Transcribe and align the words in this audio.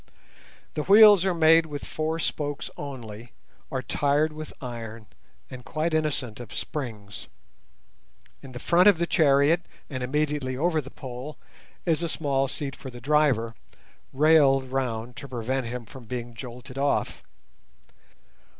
The 0.73 0.81
wheels 0.81 1.23
are 1.25 1.33
made 1.35 1.67
with 1.67 1.85
four 1.85 2.17
spokes 2.17 2.71
only, 2.75 3.33
are 3.71 3.83
tired 3.83 4.33
with 4.33 4.51
iron, 4.59 5.05
and 5.47 5.63
quite 5.63 5.93
innocent 5.93 6.39
of 6.39 6.55
springs. 6.55 7.27
In 8.41 8.51
the 8.53 8.57
front 8.59 8.87
of 8.87 8.97
the 8.97 9.05
chariot, 9.05 9.61
and 9.91 10.01
immediately 10.01 10.57
over 10.57 10.81
the 10.81 10.89
pole, 10.89 11.37
is 11.85 12.01
a 12.01 12.09
small 12.09 12.47
seat 12.47 12.75
for 12.75 12.89
the 12.89 12.99
driver, 12.99 13.53
railed 14.11 14.71
round 14.71 15.17
to 15.17 15.27
prevent 15.27 15.67
him 15.67 15.85
from 15.85 16.05
being 16.05 16.33
jolted 16.33 16.79
off. 16.79 17.21